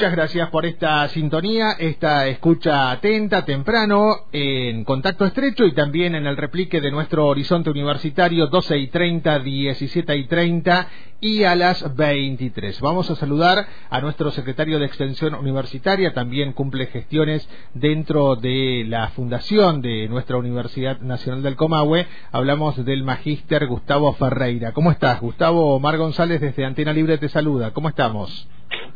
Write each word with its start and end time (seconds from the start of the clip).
Muchas 0.00 0.16
gracias 0.16 0.48
por 0.48 0.64
esta 0.64 1.06
sintonía, 1.08 1.72
esta 1.72 2.26
escucha 2.26 2.90
atenta, 2.90 3.44
temprano, 3.44 4.28
en 4.32 4.82
contacto 4.84 5.26
estrecho 5.26 5.66
y 5.66 5.72
también 5.72 6.14
en 6.14 6.26
el 6.26 6.38
replique 6.38 6.80
de 6.80 6.90
nuestro 6.90 7.26
horizonte 7.26 7.68
universitario 7.68 8.46
12 8.46 8.78
y 8.78 8.86
30, 8.86 9.40
17 9.40 10.16
y 10.16 10.26
30 10.26 10.88
y 11.20 11.44
a 11.44 11.54
las 11.54 11.94
23. 11.94 12.80
Vamos 12.80 13.10
a 13.10 13.16
saludar 13.16 13.66
a 13.90 14.00
nuestro 14.00 14.30
secretario 14.30 14.78
de 14.78 14.86
Extensión 14.86 15.34
Universitaria, 15.34 16.14
también 16.14 16.54
cumple 16.54 16.86
gestiones 16.86 17.46
dentro 17.74 18.36
de 18.36 18.86
la 18.88 19.08
fundación 19.08 19.82
de 19.82 20.08
nuestra 20.08 20.38
Universidad 20.38 20.98
Nacional 21.00 21.42
del 21.42 21.56
Comahue. 21.56 22.06
Hablamos 22.32 22.82
del 22.86 23.04
magíster 23.04 23.66
Gustavo 23.66 24.14
Ferreira. 24.14 24.72
¿Cómo 24.72 24.92
estás, 24.92 25.20
Gustavo? 25.20 25.74
Omar 25.74 25.98
González 25.98 26.40
desde 26.40 26.64
Antena 26.64 26.94
Libre 26.94 27.18
te 27.18 27.28
saluda. 27.28 27.72
¿Cómo 27.74 27.90
estamos? 27.90 28.48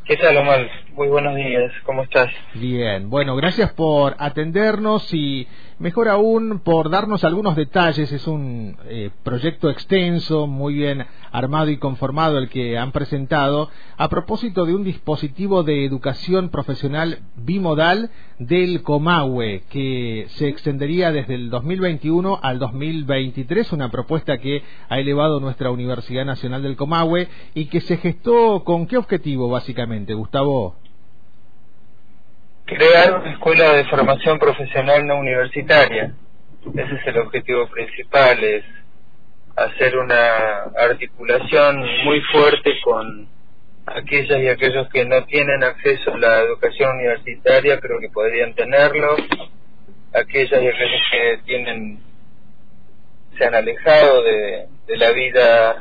¿Qué 0.06 0.18
tal, 0.18 0.36
Omar? 0.36 0.68
Muy 0.92 1.08
buenos 1.08 1.34
días, 1.34 1.72
¿cómo 1.86 2.02
estás? 2.02 2.30
Bien, 2.52 3.08
bueno, 3.08 3.36
gracias 3.36 3.72
por 3.72 4.14
atendernos 4.18 5.08
y 5.14 5.48
mejor 5.78 6.08
aún 6.08 6.60
por 6.60 6.90
darnos 6.90 7.24
algunos 7.24 7.56
detalles. 7.56 8.12
Es 8.12 8.26
un 8.26 8.76
eh, 8.86 9.10
proyecto 9.22 9.70
extenso, 9.70 10.46
muy 10.46 10.74
bien 10.74 11.04
armado 11.32 11.70
y 11.70 11.78
conformado 11.78 12.38
el 12.38 12.48
que 12.48 12.78
han 12.78 12.92
presentado 12.92 13.68
a 13.96 14.08
propósito 14.08 14.64
de 14.66 14.74
un 14.74 14.84
dispositivo 14.84 15.62
de 15.62 15.84
educación 15.84 16.48
profesional 16.48 17.20
bimodal 17.36 18.10
del 18.38 18.82
Comahue 18.82 19.64
que 19.68 20.26
se 20.30 20.48
extendería 20.48 21.12
desde 21.12 21.34
el 21.34 21.50
2021 21.50 22.38
al 22.42 22.58
2023, 22.58 23.72
una 23.72 23.90
propuesta 23.90 24.38
que 24.38 24.62
ha 24.88 24.98
elevado 24.98 25.40
nuestra 25.40 25.70
Universidad 25.70 26.24
Nacional 26.24 26.62
del 26.62 26.76
Comahue 26.76 27.28
y 27.54 27.66
que 27.66 27.80
se 27.80 27.96
gestó 27.96 28.64
con 28.64 28.86
qué 28.86 28.96
objetivo 28.96 29.48
básicamente, 29.48 30.14
Gustavo? 30.14 30.76
Crear 32.76 33.20
una 33.20 33.30
escuela 33.30 33.72
de 33.74 33.84
formación 33.84 34.36
profesional 34.40 35.06
no 35.06 35.18
universitaria. 35.18 36.12
Ese 36.74 36.94
es 36.96 37.06
el 37.06 37.18
objetivo 37.18 37.68
principal, 37.68 38.42
es 38.42 38.64
hacer 39.54 39.96
una 39.96 40.64
articulación 40.76 41.84
muy 42.04 42.20
fuerte 42.32 42.72
con 42.82 43.28
aquellas 43.86 44.40
y 44.40 44.48
aquellos 44.48 44.88
que 44.88 45.04
no 45.04 45.24
tienen 45.26 45.62
acceso 45.62 46.14
a 46.14 46.18
la 46.18 46.40
educación 46.40 46.96
universitaria, 46.96 47.78
pero 47.80 48.00
que 48.00 48.08
podrían 48.08 48.54
tenerlo, 48.54 49.18
aquellas 50.12 50.60
y 50.60 50.66
aquellos 50.66 51.02
que 51.12 51.38
tienen 51.44 52.00
se 53.38 53.44
han 53.44 53.54
alejado 53.54 54.20
de, 54.24 54.66
de 54.88 54.96
la 54.96 55.12
vida 55.12 55.76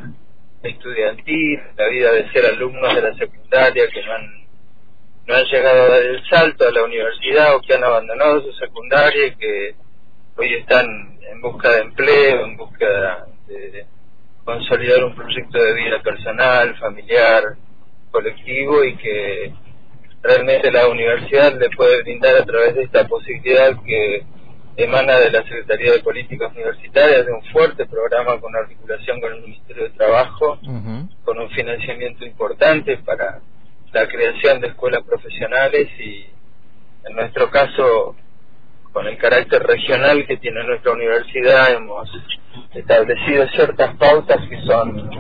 estudiantil, 0.62 1.60
la 1.76 1.88
vida 1.88 2.12
de 2.12 2.32
ser 2.32 2.46
alumnos 2.46 2.94
de 2.94 3.02
la 3.02 3.16
secundaria, 3.16 3.88
que 3.88 4.04
no 4.04 4.14
han 4.14 4.43
no 5.26 5.36
han 5.36 5.46
llegado 5.46 5.84
a 5.84 5.90
dar 5.90 6.02
el 6.04 6.30
salto 6.30 6.68
a 6.68 6.72
la 6.72 6.84
universidad 6.84 7.56
o 7.56 7.62
que 7.62 7.74
han 7.74 7.84
abandonado 7.84 8.42
su 8.42 8.54
secundaria 8.54 9.28
y 9.28 9.36
que 9.36 9.76
hoy 10.36 10.54
están 10.56 11.18
en 11.22 11.42
busca 11.42 11.72
de 11.72 11.82
empleo, 11.82 12.46
en 12.46 12.58
busca 12.58 13.26
de 13.48 13.86
consolidar 14.44 15.04
un 15.06 15.16
proyecto 15.16 15.58
de 15.58 15.74
vida 15.74 16.02
personal, 16.02 16.78
familiar, 16.78 17.56
colectivo 18.12 18.84
y 18.84 18.96
que 18.98 19.54
realmente 20.22 20.72
la 20.72 20.88
universidad 20.88 21.54
le 21.60 21.70
puede 21.72 22.02
brindar 22.04 22.36
a 22.38 22.46
través 22.46 22.76
de 22.76 22.84
esta 22.84 23.08
posibilidad 23.08 23.76
que 23.86 24.24
emana 24.78 25.20
de 25.20 25.32
la 25.32 25.44
Secretaría 25.44 25.92
de 25.94 26.00
Políticas 26.00 26.52
Universitarias, 26.54 27.26
de 27.26 27.32
un 27.32 27.44
fuerte 27.52 27.86
programa 27.86 28.40
con 28.40 28.56
articulación 28.56 29.20
con 29.20 29.34
el 29.34 29.42
Ministerio 29.42 29.84
de 29.84 29.90
Trabajo, 29.92 30.60
con 31.24 31.40
un 31.40 31.50
financiamiento 31.52 32.26
importante 32.26 32.98
para 32.98 33.40
la 33.94 34.08
creación 34.08 34.60
de 34.60 34.70
escuelas 34.70 35.04
profesionales 35.04 35.88
y 36.00 36.26
en 37.06 37.16
nuestro 37.16 37.50
caso 37.52 38.16
con 38.92 39.06
el 39.08 39.18
carácter 39.18 39.62
regional 39.64 40.26
que 40.26 40.38
tiene 40.38 40.64
nuestra 40.64 40.94
universidad 40.94 41.74
hemos 41.74 42.10
establecido 42.74 43.48
ciertas 43.50 43.96
pautas 43.98 44.38
que 44.50 44.60
son 44.62 45.12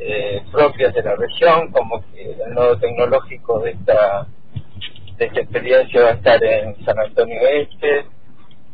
eh, 0.00 0.42
propias 0.50 0.92
de 0.92 1.02
la 1.02 1.14
región 1.14 1.70
como 1.70 2.04
el 2.14 2.52
nodo 2.52 2.78
tecnológico 2.78 3.60
de 3.60 3.70
esta 3.72 4.26
de 5.16 5.26
esta 5.26 5.40
experiencia 5.40 6.02
va 6.02 6.08
a 6.08 6.14
estar 6.14 6.42
en 6.42 6.84
San 6.84 6.98
Antonio 6.98 7.40
Este 7.48 8.06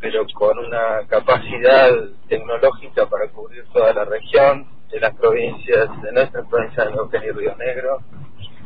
pero 0.01 0.25
con 0.33 0.59
una 0.59 1.07
capacidad 1.09 1.91
tecnológica 2.29 3.07
para 3.07 3.29
cubrir 3.29 3.65
toda 3.73 3.93
la 3.93 4.05
región 4.05 4.67
de 4.91 5.01
las 5.01 5.15
provincias 5.15 5.89
de 6.03 6.13
nuestra 6.13 6.43
provincia 6.45 6.85
de 6.85 6.93
Neuquén 6.93 7.23
y 7.25 7.31
Río 7.33 7.57
Negro 7.57 8.01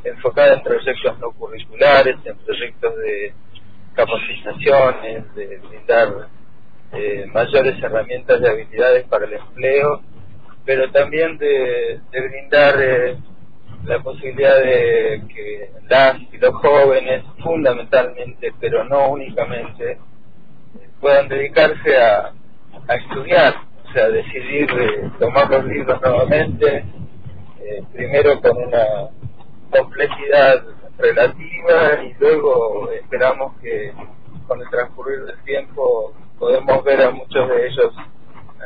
enfocada 0.04 0.54
en 0.54 0.62
proyectos 0.62 1.18
no 1.18 1.30
curriculares, 1.32 2.16
en 2.24 2.36
proyectos 2.38 2.96
de 2.98 3.32
capacitaciones, 3.94 5.34
de 5.34 5.58
brindar 5.58 6.28
eh, 6.92 7.26
mayores 7.32 7.82
herramientas 7.82 8.40
de 8.40 8.48
habilidades 8.48 9.04
para 9.04 9.26
el 9.26 9.34
empleo, 9.34 10.02
pero 10.64 10.90
también 10.90 11.38
de, 11.38 12.00
brindar 12.10 12.74
eh, 12.80 13.16
la 13.84 14.00
posibilidad 14.02 14.56
de 14.56 15.22
que 15.34 15.70
las 15.88 16.16
y 16.32 16.38
los 16.38 16.54
jóvenes, 16.54 17.24
fundamentalmente, 17.42 18.52
pero 18.60 18.84
no 18.84 19.10
únicamente, 19.10 19.98
puedan 21.00 21.28
dedicarse 21.28 21.96
a, 21.96 22.32
a 22.88 22.94
estudiar, 22.94 23.54
o 23.88 23.92
sea, 23.92 24.08
decidir 24.08 24.70
eh, 24.70 25.10
tomar 25.18 25.50
los 25.50 25.64
libros 25.64 26.00
nuevamente, 26.02 26.84
primero 27.92 28.40
con 28.40 28.56
una 28.56 29.10
complejidad 29.70 30.64
relativa 30.98 32.02
y 32.04 32.14
luego 32.18 32.90
esperamos 32.90 33.56
que 33.60 33.92
con 34.46 34.60
el 34.60 34.68
transcurrir 34.70 35.24
del 35.24 35.38
tiempo 35.44 36.12
podemos 36.38 36.84
ver 36.84 37.02
a 37.02 37.10
muchos 37.10 37.48
de 37.48 37.66
ellos 37.66 37.94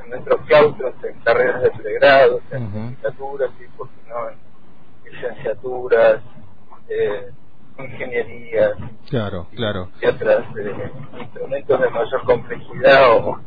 en 0.03 0.11
nuestros 0.11 0.41
claustros 0.47 0.95
en 1.05 1.21
carreras 1.21 1.63
de 1.63 1.71
pregrado, 1.71 2.41
en 2.51 2.65
licenciaturas 2.65 3.51
y 3.61 3.77
por 3.77 3.89
qué 3.89 4.09
no 4.09 4.31
en 4.31 5.13
licenciaturas, 5.13 6.23
eh, 6.89 7.31
ingenierías 7.79 8.77
claro, 9.09 9.49
claro. 9.55 9.89
y 10.01 10.07
otros 10.07 10.45
eh, 10.59 10.93
instrumentos 11.21 11.81
de 11.81 11.91
mayor 11.91 12.25
complejidad 12.25 13.17
o 13.17 13.41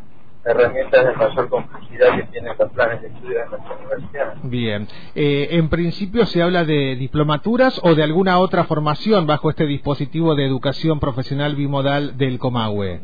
herramientas 0.47 1.05
de 1.05 1.13
mayor 1.13 1.49
complejidad 1.49 2.15
que 2.15 2.23
tienen 2.23 2.53
los 2.57 2.71
planes 2.71 3.01
de 3.01 3.07
estudio 3.09 3.39
de 3.39 3.45
nuestra 3.47 3.75
universidad. 3.75 4.33
Bien. 4.43 4.87
Eh, 5.15 5.47
en 5.51 5.69
principio 5.69 6.25
se 6.25 6.41
habla 6.41 6.63
de 6.63 6.95
diplomaturas 6.95 7.79
o 7.83 7.95
de 7.95 8.03
alguna 8.03 8.39
otra 8.39 8.63
formación 8.63 9.27
bajo 9.27 9.49
este 9.49 9.65
dispositivo 9.65 10.35
de 10.35 10.45
educación 10.45 10.99
profesional 10.99 11.55
bimodal 11.55 12.17
del 12.17 12.39
Comahue. 12.39 13.01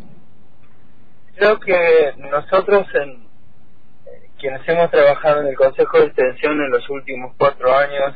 Creo 1.35 1.59
que 1.59 2.13
nosotros, 2.17 2.87
en, 2.93 3.11
eh, 4.05 4.29
quienes 4.39 4.67
hemos 4.67 4.89
trabajado 4.91 5.41
en 5.41 5.47
el 5.47 5.55
Consejo 5.55 5.99
de 5.99 6.05
Extensión 6.05 6.61
en 6.61 6.69
los 6.69 6.89
últimos 6.89 7.33
cuatro 7.37 7.75
años, 7.75 8.15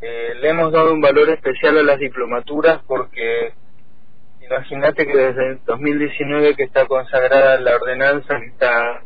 eh, 0.00 0.34
le 0.40 0.48
hemos 0.48 0.72
dado 0.72 0.92
un 0.92 1.00
valor 1.00 1.28
especial 1.30 1.78
a 1.78 1.82
las 1.82 1.98
diplomaturas 1.98 2.80
porque 2.86 3.52
Imagínate 4.50 5.06
que 5.06 5.16
desde 5.16 5.46
el 5.50 5.64
2019 5.64 6.56
que 6.56 6.64
está 6.64 6.86
consagrada 6.86 7.60
la 7.60 7.76
ordenanza 7.76 8.38
que 8.40 8.46
está 8.46 9.02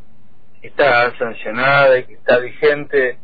está 0.63 1.17
sancionada 1.19 1.99
y 1.99 2.05
que 2.05 2.15
está 2.15 2.39
vigente 2.39 3.19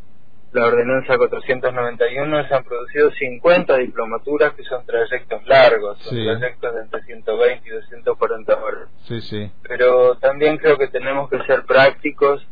la 0.53 0.65
ordenanza 0.65 1.19
491 1.19 2.49
se 2.49 2.55
han 2.55 2.65
producido 2.65 3.11
50 3.13 3.77
diplomaturas 3.77 4.55
que 4.55 4.65
son 4.65 4.85
trayectos 4.87 5.47
largos, 5.47 5.99
son 5.99 6.17
trayectos 6.17 6.75
de 6.75 6.81
entre 6.81 7.03
120 7.03 7.69
y 7.69 7.71
240 7.71 8.57
horas. 8.57 8.89
Sí, 9.05 9.21
sí. 9.21 9.53
Pero 9.63 10.17
también 10.17 10.57
creo 10.57 10.79
que 10.79 10.89
tenemos 10.89 11.29
que 11.29 11.43
ser 11.45 11.65
prácticos 11.65 12.47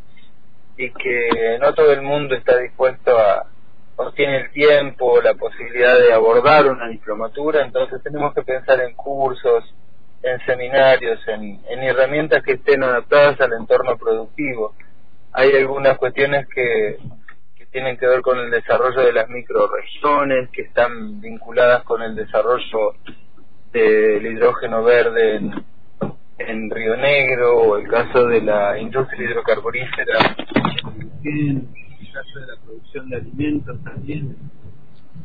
y 0.76 0.90
que 0.90 1.58
no 1.58 1.72
todo 1.72 1.90
el 1.92 2.02
mundo 2.02 2.34
está 2.34 2.58
dispuesto 2.58 3.18
a, 3.18 3.46
o 3.96 4.12
tiene 4.12 4.38
el 4.38 4.50
tiempo, 4.50 5.20
la 5.22 5.34
posibilidad 5.34 5.98
de 5.98 6.12
abordar 6.12 6.66
una 6.66 6.88
diplomatura, 6.88 7.64
entonces 7.64 8.02
tenemos 8.02 8.34
que 8.34 8.42
pensar 8.42 8.80
en 8.80 8.94
cursos, 8.94 9.64
en 10.22 10.38
seminarios, 10.44 11.18
en, 11.28 11.60
en 11.68 11.82
herramientas 11.82 12.42
que 12.42 12.52
estén 12.52 12.82
adaptadas 12.82 13.40
al 13.40 13.52
entorno 13.54 13.96
productivo. 13.96 14.74
Hay 15.32 15.50
algunas 15.52 15.98
cuestiones 15.98 16.46
que 16.48 16.98
tienen 17.76 17.98
que 17.98 18.06
ver 18.06 18.22
con 18.22 18.38
el 18.38 18.50
desarrollo 18.50 19.02
de 19.02 19.12
las 19.12 19.28
microregiones, 19.28 20.48
que 20.48 20.62
están 20.62 21.20
vinculadas 21.20 21.82
con 21.84 22.00
el 22.00 22.16
desarrollo 22.16 22.94
del 23.70 24.24
hidrógeno 24.24 24.82
verde 24.82 25.36
en, 26.38 26.70
Río 26.70 26.96
Negro, 26.96 27.58
o 27.58 27.76
el 27.76 27.86
caso 27.86 28.28
de 28.28 28.40
la 28.40 28.78
industria 28.78 29.28
hidrocarburífera, 29.28 30.36
caso 32.16 32.40
de 32.40 32.46
la 32.46 32.56
producción 32.56 33.10
de 33.10 33.16
alimentos 33.16 33.78
también, 33.84 34.36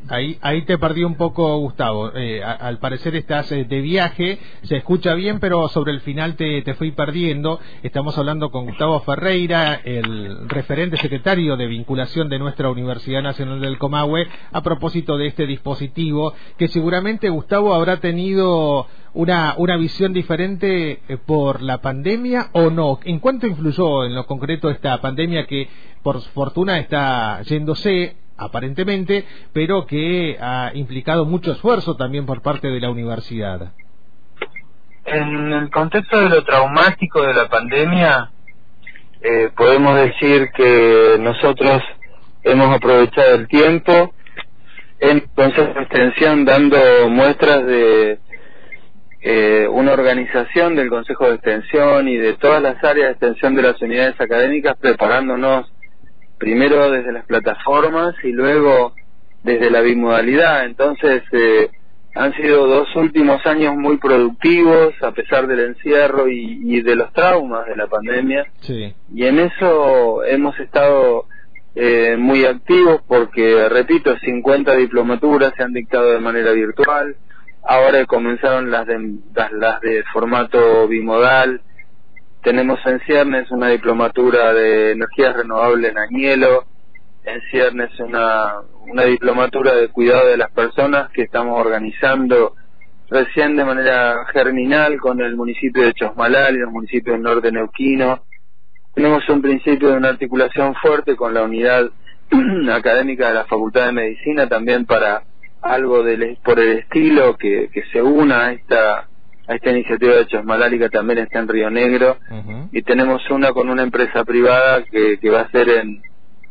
Ahí, 0.08 0.36
ahí 0.42 0.62
te 0.62 0.78
perdí 0.78 1.04
un 1.04 1.14
poco, 1.14 1.56
Gustavo. 1.58 2.12
Eh, 2.14 2.42
al 2.42 2.78
parecer 2.78 3.14
estás 3.16 3.50
eh, 3.52 3.64
de 3.64 3.80
viaje, 3.80 4.38
se 4.62 4.76
escucha 4.76 5.14
bien, 5.14 5.38
pero 5.38 5.68
sobre 5.68 5.92
el 5.92 6.00
final 6.00 6.34
te, 6.34 6.60
te, 6.62 6.74
fui 6.74 6.90
perdiendo. 6.90 7.60
Estamos 7.82 8.18
hablando 8.18 8.50
con 8.50 8.66
Gustavo 8.66 9.00
Ferreira, 9.00 9.80
el 9.84 10.48
referente 10.48 10.96
secretario 10.96 11.56
de 11.56 11.66
vinculación 11.66 12.28
de 12.28 12.38
nuestra 12.38 12.68
Universidad 12.68 13.22
Nacional 13.22 13.60
del 13.60 13.78
Comahue, 13.78 14.26
a 14.50 14.60
propósito 14.60 15.16
de 15.16 15.28
este 15.28 15.46
dispositivo, 15.46 16.34
que 16.58 16.68
seguramente 16.68 17.30
Gustavo 17.30 17.72
habrá 17.72 17.98
tenido 17.98 18.86
una, 19.14 19.54
una 19.56 19.76
visión 19.76 20.12
diferente 20.12 21.00
eh, 21.08 21.16
por 21.16 21.62
la 21.62 21.80
pandemia 21.80 22.48
o 22.52 22.70
no. 22.70 22.98
¿En 23.04 23.20
cuánto 23.20 23.46
influyó 23.46 24.04
en 24.04 24.14
lo 24.14 24.26
concreto 24.26 24.68
esta 24.68 25.00
pandemia 25.00 25.46
que, 25.46 25.68
por 26.02 26.20
fortuna, 26.20 26.78
está 26.78 27.40
yéndose? 27.42 28.21
Aparentemente, 28.44 29.24
pero 29.52 29.86
que 29.86 30.36
ha 30.40 30.70
implicado 30.74 31.24
mucho 31.24 31.52
esfuerzo 31.52 31.96
también 31.96 32.26
por 32.26 32.42
parte 32.42 32.68
de 32.68 32.80
la 32.80 32.90
universidad. 32.90 33.72
En 35.04 35.52
el 35.52 35.70
contexto 35.70 36.18
de 36.20 36.28
lo 36.28 36.44
traumático 36.44 37.22
de 37.22 37.34
la 37.34 37.48
pandemia, 37.48 38.30
eh, 39.20 39.50
podemos 39.56 39.96
decir 39.96 40.50
que 40.54 41.16
nosotros 41.20 41.82
hemos 42.44 42.74
aprovechado 42.74 43.34
el 43.36 43.48
tiempo 43.48 44.14
en 45.00 45.20
Consejo 45.34 45.74
de 45.74 45.82
Extensión 45.82 46.44
dando 46.44 46.76
muestras 47.08 47.66
de 47.66 48.18
eh, 49.20 49.68
una 49.68 49.92
organización 49.92 50.76
del 50.76 50.88
Consejo 50.88 51.26
de 51.28 51.34
Extensión 51.34 52.08
y 52.08 52.16
de 52.16 52.34
todas 52.34 52.62
las 52.62 52.82
áreas 52.82 53.06
de 53.06 53.12
extensión 53.12 53.54
de 53.54 53.62
las 53.62 53.80
unidades 53.82 54.20
académicas 54.20 54.76
preparándonos 54.80 55.71
primero 56.42 56.90
desde 56.90 57.12
las 57.12 57.24
plataformas 57.24 58.16
y 58.24 58.32
luego 58.32 58.94
desde 59.44 59.70
la 59.70 59.80
bimodalidad. 59.80 60.64
Entonces, 60.64 61.22
eh, 61.30 61.70
han 62.16 62.34
sido 62.34 62.66
dos 62.66 62.88
últimos 62.96 63.46
años 63.46 63.76
muy 63.76 63.98
productivos 63.98 64.92
a 65.02 65.12
pesar 65.12 65.46
del 65.46 65.60
encierro 65.60 66.26
y, 66.28 66.82
de 66.82 66.96
los 66.96 67.12
traumas 67.12 67.66
de 67.66 67.76
la 67.76 67.86
pandemia. 67.86 68.44
Y 69.14 69.24
en 69.24 69.38
eso 69.38 70.24
hemos 70.24 70.58
estado 70.58 71.26
eh, 71.76 72.16
muy 72.18 72.44
activos 72.44 73.02
porque, 73.06 73.68
repito, 73.68 74.12
50 74.18 74.74
diplomaturas 74.74 75.52
se 75.56 75.62
han 75.62 75.72
dictado 75.72 76.10
de 76.10 76.18
manera 76.18 76.50
virtual. 76.50 77.14
Ahora 77.62 78.04
comenzaron 78.06 78.72
las 78.72 78.84
de, 78.88 78.98
las 79.52 79.80
de 79.80 80.02
formato 80.12 80.88
bimodal 80.88 81.60
tenemos 82.42 82.80
en 82.86 83.00
Ciernes 83.00 83.50
una 83.50 83.68
diplomatura 83.68 84.52
de 84.52 84.92
energías 84.92 85.36
renovables 85.36 85.92
en 85.92 85.98
Añelo, 85.98 86.64
en 87.24 87.40
Ciernes 87.50 87.90
una, 88.00 88.54
una 88.90 89.04
diplomatura 89.04 89.74
de 89.74 89.88
cuidado 89.88 90.28
de 90.28 90.36
las 90.36 90.50
personas 90.50 91.10
que 91.12 91.22
estamos 91.22 91.58
organizando 91.58 92.54
recién 93.08 93.56
de 93.56 93.64
manera 93.64 94.26
germinal 94.32 94.98
con 94.98 95.20
el 95.20 95.36
municipio 95.36 95.84
de 95.84 95.92
Chosmalal 95.92 96.56
y 96.56 96.60
los 96.60 96.72
municipios 96.72 97.14
del 97.14 97.22
norte 97.22 97.52
neuquino. 97.52 98.24
Tenemos 98.94 99.28
un 99.28 99.40
principio 99.40 99.90
de 99.90 99.96
una 99.96 100.08
articulación 100.08 100.74
fuerte 100.74 101.14
con 101.14 101.34
la 101.34 101.44
unidad 101.44 101.90
académica 102.72 103.28
de 103.28 103.34
la 103.34 103.44
Facultad 103.44 103.86
de 103.86 103.92
Medicina 103.92 104.48
también 104.48 104.84
para 104.84 105.22
algo 105.60 106.02
del, 106.02 106.38
por 106.44 106.58
el 106.58 106.78
estilo 106.78 107.36
que, 107.36 107.70
que 107.72 107.84
se 107.92 108.02
una 108.02 108.46
a 108.46 108.52
esta 108.52 109.08
esta 109.48 109.70
iniciativa 109.70 110.14
de 110.14 110.26
Chosmalálica 110.26 110.88
también 110.88 111.20
está 111.20 111.40
en 111.40 111.48
Río 111.48 111.70
Negro 111.70 112.16
y 112.70 112.82
tenemos 112.82 113.22
una 113.30 113.52
con 113.52 113.68
una 113.68 113.82
empresa 113.82 114.24
privada 114.24 114.84
que, 114.84 115.18
que 115.18 115.30
va 115.30 115.42
a 115.42 115.50
ser 115.50 115.68
en 115.68 116.02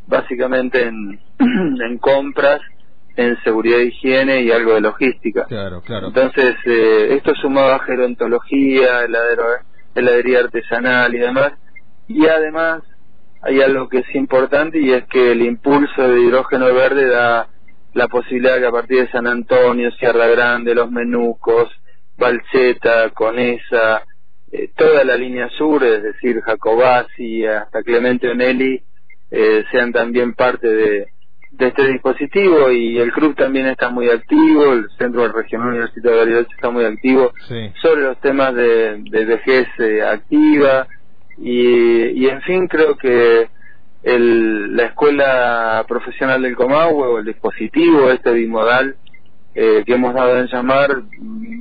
básicamente 0.08 0.84
en, 0.88 1.20
en 1.40 1.98
compras 2.00 2.62
en 3.16 3.38
seguridad 3.44 3.80
e 3.80 3.88
higiene 3.88 4.42
y 4.42 4.52
algo 4.52 4.74
de 4.74 4.82
logística. 4.82 5.46
Claro, 5.46 5.82
claro. 5.82 6.08
Entonces, 6.08 6.56
eh, 6.66 7.16
esto 7.16 7.36
sumado 7.36 7.74
a 7.74 7.80
gerontología, 7.80 9.04
heladero, 9.04 9.44
heladería 9.96 10.40
artesanal 10.40 11.14
y 11.14 11.20
demás. 11.20 11.54
Y 12.08 12.26
además, 12.26 12.84
hay 13.42 13.62
algo 13.62 13.90
que 13.90 14.00
es 14.00 14.16
importante 14.16 14.80
y 14.80 14.92
es 14.92 15.06
que 15.08 15.32
el 15.32 15.42
impulso 15.42 16.08
de 16.08 16.22
hidrógeno 16.22 16.74
verde 16.74 17.08
da 17.08 17.48
la 17.94 18.08
posibilidad 18.08 18.60
que 18.60 18.68
a 18.68 18.72
partir 18.72 19.00
de 19.02 19.12
San 19.12 19.28
Antonio, 19.28 19.92
Sierra 19.92 20.28
Grande, 20.28 20.74
Los 20.74 20.90
Menucos, 20.90 21.70
Balcheta, 22.22 23.10
Conesa, 23.10 24.04
eh, 24.52 24.70
toda 24.76 25.04
la 25.04 25.18
línea 25.18 25.50
sur, 25.58 25.84
es 25.84 26.04
decir, 26.04 26.40
Jacobasi 26.42 27.46
hasta 27.46 27.82
Clemente 27.82 28.30
Onelli, 28.30 28.82
eh, 29.32 29.64
sean 29.72 29.92
también 29.92 30.34
parte 30.34 30.68
de, 30.68 31.08
este 31.58 31.88
dispositivo. 31.88 32.72
Y 32.72 33.00
el 33.00 33.12
club 33.12 33.36
también 33.36 33.68
está 33.68 33.90
muy 33.90 34.10
activo, 34.10 34.74
el 34.74 34.88
Centro 34.98 35.28
Regional 35.32 35.70
Universitario 35.70 36.12
de 36.12 36.26
Bariloche 36.26 36.56
está 36.56 36.70
muy 36.70 36.86
activo 36.86 37.34
sobre 37.82 38.02
los 38.02 38.20
temas 38.22 38.54
de, 38.56 38.98
de 39.00 39.26
vejez 39.26 39.68
eh, 39.80 40.02
activa. 40.04 40.88
Y, 41.38 42.24
y 42.24 42.28
en 42.28 42.42
fin 42.42 42.68
creo 42.68 42.96
que 42.98 43.50
el, 44.04 44.76
la 44.76 44.86
escuela 44.86 45.86
profesional 45.88 46.42
del 46.42 46.56
Comahue 46.56 47.08
o 47.08 47.18
el 47.20 47.26
dispositivo 47.26 48.12
este 48.12 48.32
bimodal 48.32 48.96
eh, 49.54 49.84
que 49.86 49.94
hemos 49.94 50.14
dado 50.14 50.38
en 50.38 50.48
llamar, 50.48 51.04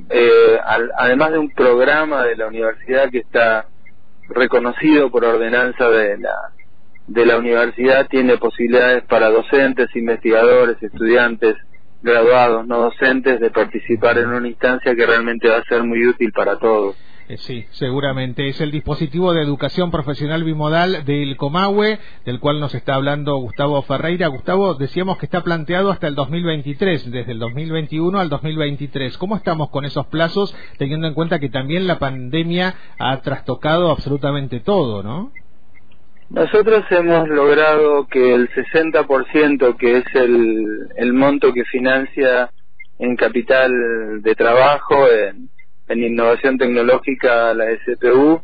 eh, 0.09 0.59
además 0.97 1.31
de 1.31 1.39
un 1.39 1.49
programa 1.51 2.23
de 2.23 2.35
la 2.35 2.47
universidad 2.47 3.09
que 3.09 3.19
está 3.19 3.65
reconocido 4.29 5.11
por 5.11 5.25
ordenanza 5.25 5.89
de 5.89 6.17
la 6.17 6.51
de 7.07 7.25
la 7.25 7.37
universidad 7.37 8.07
tiene 8.07 8.37
posibilidades 8.37 9.03
para 9.03 9.29
docentes, 9.29 9.93
investigadores, 9.95 10.81
estudiantes, 10.81 11.57
graduados, 12.01 12.65
no 12.67 12.79
docentes, 12.79 13.39
de 13.39 13.49
participar 13.51 14.17
en 14.17 14.29
una 14.29 14.47
instancia 14.47 14.95
que 14.95 15.05
realmente 15.05 15.49
va 15.49 15.57
a 15.57 15.63
ser 15.63 15.83
muy 15.83 16.05
útil 16.07 16.31
para 16.31 16.57
todos. 16.57 16.95
Eh, 17.31 17.37
sí, 17.37 17.65
seguramente. 17.71 18.49
Es 18.49 18.59
el 18.59 18.71
dispositivo 18.71 19.33
de 19.33 19.41
educación 19.41 19.89
profesional 19.89 20.43
bimodal 20.43 21.05
del 21.05 21.37
Comahue, 21.37 21.97
del 22.25 22.41
cual 22.41 22.59
nos 22.59 22.75
está 22.75 22.95
hablando 22.95 23.37
Gustavo 23.37 23.81
Ferreira. 23.83 24.27
Gustavo, 24.27 24.73
decíamos 24.73 25.17
que 25.17 25.27
está 25.27 25.41
planteado 25.41 25.91
hasta 25.91 26.07
el 26.07 26.15
2023, 26.15 27.09
desde 27.09 27.31
el 27.31 27.39
2021 27.39 28.19
al 28.19 28.27
2023. 28.27 29.17
¿Cómo 29.17 29.37
estamos 29.37 29.69
con 29.69 29.85
esos 29.85 30.07
plazos, 30.07 30.53
teniendo 30.77 31.07
en 31.07 31.13
cuenta 31.13 31.39
que 31.39 31.47
también 31.47 31.87
la 31.87 31.99
pandemia 31.99 32.75
ha 32.99 33.21
trastocado 33.21 33.91
absolutamente 33.91 34.59
todo, 34.59 35.01
no? 35.01 35.31
Nosotros 36.31 36.83
hemos 36.89 37.29
logrado 37.29 38.07
que 38.07 38.33
el 38.33 38.49
60%, 38.49 39.77
que 39.77 39.99
es 39.99 40.05
el, 40.15 40.89
el 40.97 41.13
monto 41.13 41.53
que 41.53 41.63
financia 41.63 42.51
en 42.99 43.15
capital 43.15 43.71
de 44.21 44.35
trabajo, 44.35 45.07
en 45.09 45.49
en 45.91 46.03
innovación 46.03 46.57
tecnológica 46.57 47.53
la 47.53 47.65
SPU 47.85 48.41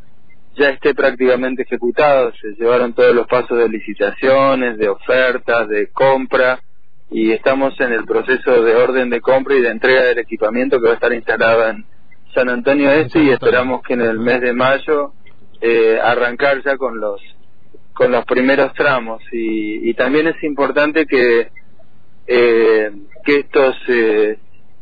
ya 0.58 0.70
esté 0.70 0.94
prácticamente 0.96 1.64
ejecutado. 1.64 2.34
Se 2.42 2.50
llevaron 2.60 2.94
todos 2.94 3.14
los 3.14 3.28
pasos 3.28 3.58
de 3.58 3.70
licitaciones, 3.70 4.78
de 4.78 4.90
ofertas, 4.90 5.68
de 5.70 5.88
compra 5.92 6.60
y 7.10 7.32
estamos 7.32 7.80
en 7.80 7.94
el 7.94 8.06
proceso 8.06 8.64
de 8.64 8.76
orden 8.76 9.10
de 9.10 9.22
compra 9.22 9.56
y 9.56 9.62
de 9.62 9.70
entrega 9.70 10.04
del 10.04 10.20
equipamiento 10.20 10.80
que 10.80 10.88
va 10.88 10.92
a 10.92 10.96
estar 10.96 11.14
instalado 11.14 11.70
en 11.70 11.86
San 12.34 12.50
Antonio 12.50 12.92
Este 12.92 13.20
y 13.24 13.30
esperamos 13.30 13.82
que 13.84 13.94
en 13.94 14.02
el 14.02 14.20
mes 14.20 14.42
de 14.42 14.54
mayo 14.54 15.14
eh, 15.62 16.00
arrancar 16.04 16.62
ya 16.64 16.76
con 16.78 17.00
los 17.00 17.22
con 17.94 18.12
los 18.12 18.26
primeros 18.26 18.74
tramos 18.74 19.24
y, 19.32 19.90
y 19.90 19.94
también 19.96 20.28
es 20.28 20.44
importante 20.44 21.06
que 21.08 21.50
eh, 22.28 22.92
que 23.24 23.40
estos 23.40 23.76
eh, 23.88 24.38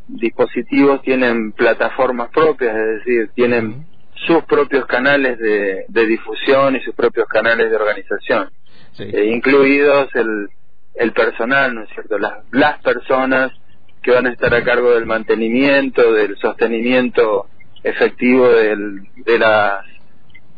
dispositivos 0.08 1.02
tienen 1.02 1.52
plataformas 1.52 2.30
propias, 2.30 2.76
es 2.76 3.04
decir, 3.04 3.30
tienen 3.34 3.86
sus 4.26 4.44
propios 4.44 4.86
canales 4.86 5.38
de, 5.38 5.86
difusión 5.88 6.76
y 6.76 6.80
sus 6.80 6.94
propios 6.94 7.26
canales 7.28 7.70
de 7.70 7.76
organización, 7.76 8.50
eh, 8.98 9.30
incluidos 9.32 10.08
el, 10.14 10.48
el 10.94 11.12
personal, 11.12 11.74
¿no 11.74 11.82
es 11.82 11.90
cierto? 11.90 12.18
Las, 12.18 12.44
las 12.50 12.80
personas 12.80 13.52
que 14.02 14.12
van 14.12 14.26
a 14.26 14.32
estar 14.32 14.54
a 14.54 14.64
cargo 14.64 14.94
del 14.94 15.06
mantenimiento, 15.06 16.12
del 16.12 16.36
sostenimiento 16.38 17.46
efectivo 17.82 18.48
del, 18.48 19.02
de 19.16 19.38
las 19.38 19.84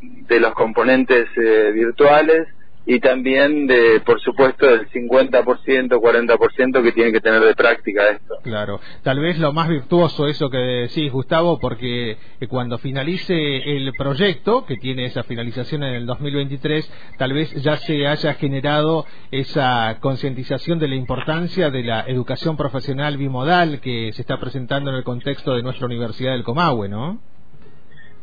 de 0.00 0.38
los 0.38 0.54
componentes 0.54 1.28
eh, 1.36 1.72
virtuales 1.72 2.46
y 2.90 3.00
también 3.00 3.66
de, 3.66 4.00
por 4.00 4.18
supuesto, 4.22 4.64
del 4.64 4.88
50%, 4.88 5.44
40% 5.90 6.82
que 6.82 6.92
tiene 6.92 7.12
que 7.12 7.20
tener 7.20 7.42
de 7.42 7.54
práctica 7.54 8.08
esto. 8.08 8.36
Claro, 8.42 8.80
tal 9.02 9.20
vez 9.20 9.38
lo 9.38 9.52
más 9.52 9.68
virtuoso 9.68 10.26
eso 10.26 10.48
que 10.48 10.56
decís, 10.56 11.12
Gustavo, 11.12 11.58
porque 11.60 12.12
eh, 12.40 12.46
cuando 12.48 12.78
finalice 12.78 13.76
el 13.76 13.92
proyecto, 13.92 14.64
que 14.64 14.76
tiene 14.76 15.04
esa 15.04 15.22
finalización 15.22 15.82
en 15.82 15.96
el 15.96 16.06
2023, 16.06 16.90
tal 17.18 17.34
vez 17.34 17.52
ya 17.62 17.76
se 17.76 18.06
haya 18.06 18.32
generado 18.32 19.04
esa 19.32 19.98
concientización 20.00 20.78
de 20.78 20.88
la 20.88 20.94
importancia 20.94 21.68
de 21.68 21.82
la 21.82 22.06
educación 22.08 22.56
profesional 22.56 23.18
bimodal 23.18 23.82
que 23.82 24.14
se 24.14 24.22
está 24.22 24.40
presentando 24.40 24.88
en 24.88 24.96
el 24.96 25.04
contexto 25.04 25.54
de 25.54 25.62
nuestra 25.62 25.84
Universidad 25.84 26.32
del 26.32 26.42
Comahue, 26.42 26.88
¿no? 26.88 27.20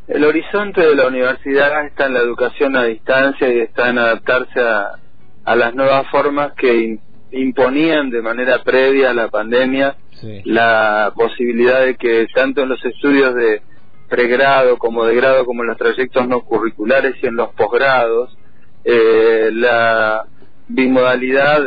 El 0.07 0.23
horizonte 0.23 0.81
de 0.81 0.95
la 0.95 1.07
universidad 1.07 1.87
está 1.87 2.05
en 2.05 2.13
la 2.13 2.19
educación 2.19 2.75
a 2.75 2.83
distancia 2.83 3.51
y 3.51 3.59
está 3.59 3.89
en 3.89 3.97
adaptarse 3.97 4.59
a, 4.61 5.55
las 5.55 5.73
nuevas 5.75 6.07
formas 6.09 6.53
que 6.53 6.99
imponían 7.31 8.09
de 8.09 8.21
manera 8.21 8.63
previa 8.63 9.11
a 9.11 9.13
la 9.13 9.29
pandemia 9.29 9.95
la 10.43 11.11
posibilidad 11.15 11.81
de 11.85 11.95
que 11.95 12.25
tanto 12.33 12.63
en 12.63 12.69
los 12.69 12.83
estudios 12.83 13.35
de 13.35 13.61
pregrado 14.09 14.77
como 14.77 15.05
de 15.05 15.15
grado 15.15 15.45
como 15.45 15.61
en 15.61 15.69
los 15.69 15.77
trayectos 15.77 16.27
no 16.27 16.41
curriculares 16.41 17.15
y 17.21 17.27
en 17.27 17.35
los 17.35 17.49
posgrados 17.53 18.35
eh, 18.83 19.49
la 19.51 20.25
bimodalidad 20.67 21.61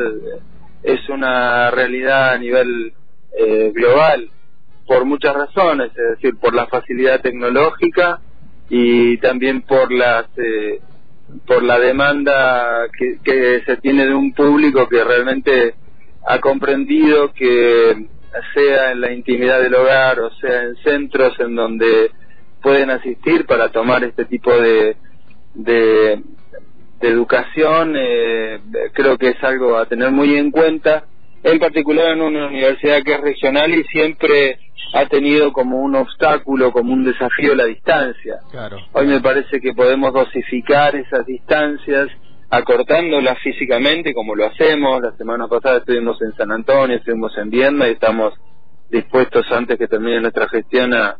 es 0.82 1.08
una 1.08 1.70
realidad 1.70 2.30
a 2.30 2.38
nivel 2.38 2.92
eh, 3.38 3.72
global 3.74 4.30
por 4.86 5.04
muchas 5.04 5.34
razones, 5.34 5.90
es 5.90 6.16
decir, 6.16 6.38
por 6.40 6.54
la 6.54 6.66
facilidad 6.66 7.20
tecnológica, 7.20 8.20
y 8.68 9.16
también 9.18 9.62
por 9.62 9.92
las 9.92 10.26
eh, 10.36 10.80
por 11.46 11.62
la 11.62 11.78
demanda 11.78 12.88
que, 13.24 13.62
se 13.64 13.76
tiene 13.78 14.06
de 14.06 14.14
un 14.14 14.32
público 14.32 14.88
que 14.88 15.04
realmente 15.04 15.74
ha 16.26 16.38
comprendido 16.40 17.32
que 17.32 18.06
sea 18.54 18.92
en 18.92 19.00
la 19.00 19.12
intimidad 19.12 19.60
del 19.60 19.74
hogar 19.74 20.20
o 20.20 20.30
sea 20.36 20.62
en 20.62 20.76
centros 20.76 21.38
en 21.40 21.54
donde 21.54 22.10
pueden 22.62 22.90
asistir 22.90 23.46
para 23.46 23.70
tomar 23.70 24.04
este 24.04 24.24
tipo 24.24 24.50
de, 24.58 24.96
de, 25.54 26.22
educación, 27.00 27.94
eh, 27.96 28.60
creo 28.92 29.16
que 29.16 29.28
es 29.28 29.44
algo 29.44 29.76
a 29.76 29.86
tener 29.86 30.10
muy 30.10 30.34
en 30.36 30.50
cuenta, 30.50 31.04
en 31.42 31.58
particular 31.58 32.12
en 32.12 32.22
una 32.22 32.46
universidad 32.46 33.02
que 33.02 33.14
es 33.14 33.20
regional 33.20 33.72
y 33.72 33.84
siempre 33.84 34.58
ha 34.92 35.06
tenido 35.06 35.52
como 35.52 35.78
un 35.78 35.94
obstáculo, 35.94 36.72
como 36.72 36.92
un 36.92 37.04
desafío 37.04 37.54
la 37.54 37.66
distancia. 37.66 38.38
Hoy 38.92 39.06
me 39.06 39.20
parece 39.20 39.60
que 39.60 39.72
podemos 39.74 40.12
dosificar 40.12 40.96
esas 40.96 41.26
distancias 41.26 42.08
acortándolas 42.50 43.38
físicamente 43.40 44.14
como 44.14 44.34
lo 44.34 44.46
hacemos. 44.46 45.02
La 45.02 45.12
semana 45.16 45.46
pasada 45.48 45.78
estuvimos 45.78 46.20
en 46.22 46.34
San 46.34 46.50
Antonio, 46.50 46.96
estuvimos 46.96 47.36
en 47.36 47.50
Viena 47.50 47.88
y 47.88 47.92
estamos 47.92 48.34
dispuestos 48.90 49.44
antes 49.52 49.78
que 49.78 49.86
termine 49.86 50.20
nuestra 50.20 50.48
gestión 50.48 50.94
a, 50.94 51.16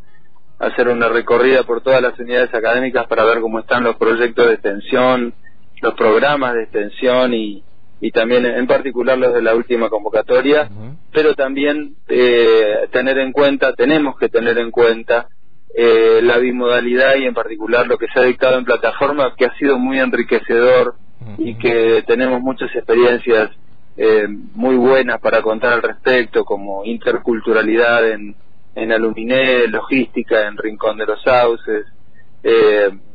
hacer 0.58 0.88
una 0.88 1.08
recorrida 1.08 1.62
por 1.62 1.82
todas 1.82 2.02
las 2.02 2.18
unidades 2.18 2.52
académicas 2.52 3.06
para 3.06 3.24
ver 3.24 3.40
cómo 3.40 3.60
están 3.60 3.84
los 3.84 3.94
proyectos 3.94 4.44
de 4.44 4.54
extensión, 4.54 5.32
los 5.80 5.94
programas 5.94 6.54
de 6.54 6.64
extensión 6.64 7.32
y, 7.32 7.62
y 8.00 8.12
también 8.12 8.46
en 8.46 8.66
particular 8.66 9.18
los 9.18 9.34
de 9.34 9.42
la 9.42 9.54
última 9.54 9.88
convocatoria, 9.88 10.70
pero 11.12 11.34
también 11.34 11.96
eh, 12.08 12.88
tener 12.92 13.18
en 13.18 13.32
cuenta, 13.32 13.72
tenemos 13.72 14.16
que 14.18 14.28
tener 14.28 14.58
en 14.58 14.70
cuenta 14.70 15.28
eh, 15.74 16.20
la 16.22 16.38
bimodalidad 16.38 17.16
y 17.16 17.24
en 17.24 17.34
particular 17.34 17.86
lo 17.86 17.98
que 17.98 18.06
se 18.12 18.20
ha 18.20 18.22
dictado 18.22 18.58
en 18.58 18.64
plataforma, 18.64 19.34
que 19.36 19.46
ha 19.46 19.54
sido 19.58 19.78
muy 19.78 19.98
enriquecedor 19.98 20.94
y 21.38 21.56
que 21.56 22.04
tenemos 22.06 22.40
muchas 22.40 22.74
experiencias 22.74 23.50
eh, 23.96 24.28
muy 24.54 24.76
buenas 24.76 25.20
para 25.20 25.42
contar 25.42 25.72
al 25.72 25.82
respecto, 25.82 26.44
como 26.44 26.84
interculturalidad 26.84 28.08
en, 28.08 28.36
en 28.76 28.92
Aluminé, 28.92 29.66
logística 29.66 30.46
en 30.46 30.56
Rincón 30.56 30.98
de 30.98 31.06
los 31.06 31.20
Sauces, 31.22 31.86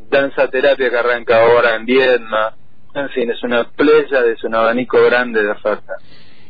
danza 0.09 0.49
terapia 0.49 0.89
que 0.89 0.97
arranca 0.97 1.41
ahora 1.41 1.75
en 1.75 1.85
Viedma, 1.85 2.55
en 2.95 3.09
fin, 3.09 3.31
es 3.31 3.43
una 3.43 3.63
playa, 3.63 4.25
es 4.31 4.43
un 4.43 4.55
abanico 4.55 4.97
grande 5.03 5.43
de 5.43 5.49
oferta. 5.49 5.93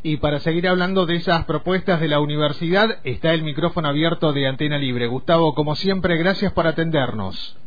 Y 0.06 0.18
para 0.18 0.40
seguir 0.40 0.68
hablando 0.68 1.06
de 1.06 1.16
esas 1.16 1.46
propuestas 1.46 2.02
de 2.02 2.10
la 2.10 2.20
universidad, 2.20 3.00
está 3.06 3.34
el 3.34 3.44
micrófono 3.44 3.88
abierto 3.88 4.34
de 4.34 4.48
Antena 4.48 4.78
Libre. 4.78 5.08
Gustavo, 5.08 5.56
como 5.56 5.76
siempre, 5.76 6.18
gracias 6.18 6.52
por 6.52 6.68
atendernos. 6.68 7.58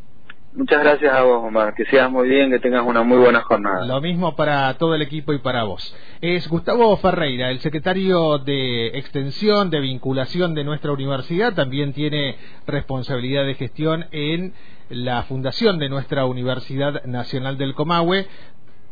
Muchas 0.53 0.83
gracias 0.83 1.15
a 1.15 1.23
vos, 1.23 1.45
Omar. 1.45 1.75
Que 1.75 1.85
seas 1.85 2.11
muy 2.11 2.29
bien, 2.29 2.51
que 2.51 2.59
tengas 2.59 2.83
una 2.87 3.03
muy 3.03 3.19
buena 3.19 3.43
jornada. 3.43 3.87
Lo 3.87 4.01
mismo 4.01 4.37
para 4.37 4.73
todo 4.75 4.95
el 4.95 5.03
equipo 5.03 5.35
y 5.35 5.39
para 5.39 5.65
vos. 5.65 5.95
Es 6.23 6.49
Gustavo 6.49 6.97
Ferreira, 6.97 7.51
el 7.51 7.61
secretario 7.61 8.39
de 8.39 8.87
Extensión, 8.89 9.69
de 9.69 9.81
Vinculación 9.81 10.55
de 10.55 10.65
nuestra 10.65 10.93
universidad. 10.93 11.55
También 11.55 11.93
tiene 11.93 12.37
responsabilidad 12.67 13.45
de 13.45 13.55
gestión 13.55 14.07
en 14.13 14.55
la 14.89 15.25
fundación 15.25 15.79
de 15.79 15.89
nuestra 15.89 16.25
Universidad 16.27 17.05
Nacional 17.05 17.59
del 17.59 17.75
Comahue 17.75 18.27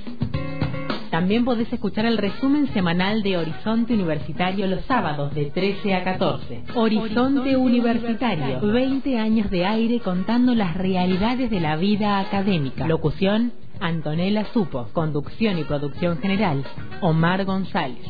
También 1.09 1.45
podés 1.45 1.71
escuchar 1.71 2.05
el 2.05 2.17
resumen 2.17 2.67
semanal 2.73 3.23
de 3.23 3.37
Horizonte 3.37 3.93
Universitario 3.93 4.67
los 4.67 4.83
sábados 4.83 5.33
de 5.33 5.45
13 5.45 5.95
a 5.95 6.03
14. 6.03 6.63
Horizonte 6.75 7.55
Universitario, 7.55 8.59
20 8.59 9.17
años 9.17 9.49
de 9.49 9.65
aire 9.65 10.01
contando 10.01 10.53
las 10.53 10.75
realidades 10.75 11.49
de 11.49 11.61
la 11.61 11.77
vida 11.77 12.19
académica. 12.19 12.85
Locución, 12.85 13.53
Antonella 13.79 14.47
Supo. 14.51 14.89
Conducción 14.91 15.57
y 15.59 15.63
producción 15.63 16.17
general, 16.17 16.61
Omar 16.99 17.45
González. 17.45 18.03